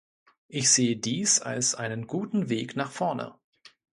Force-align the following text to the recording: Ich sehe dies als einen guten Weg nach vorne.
Ich 0.47 0.71
sehe 0.71 0.97
dies 0.97 1.41
als 1.41 1.75
einen 1.75 2.07
guten 2.07 2.49
Weg 2.49 2.75
nach 2.75 2.89
vorne. 2.89 3.35